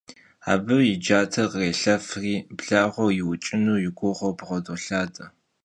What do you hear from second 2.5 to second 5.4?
blağuer yiuç'ın yi guğeu bğedolhade.